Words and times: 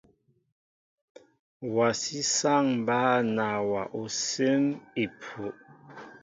Wasi 1.75 2.19
saŋ 2.35 2.63
mba 2.79 2.99
nawa 3.35 3.81
osim 4.01 4.63
epuh. 5.03 5.53